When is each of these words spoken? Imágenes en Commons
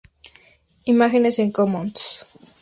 Imágenes 0.85 1.37
en 1.37 1.51
Commons 1.51 2.01